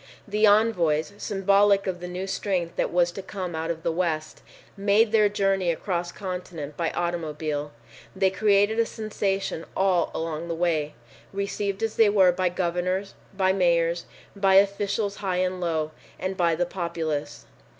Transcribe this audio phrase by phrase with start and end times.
[0.27, 4.41] The envoys, symbolic of the new strength that was to come out of the West,
[4.75, 7.71] made their journey across continent by automobile.
[8.15, 10.95] They created a sensation all along the way,
[11.31, 16.55] received as they were by governors, by mayors, by officials high and low, and by
[16.55, 17.45] the populace.